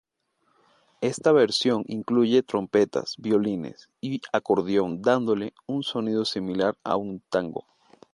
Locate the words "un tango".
6.95-7.67